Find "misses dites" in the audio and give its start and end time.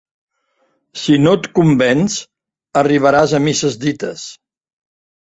3.49-4.25